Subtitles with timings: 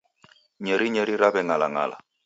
[0.63, 1.97] Nyerinyeri raweng'alang'ala.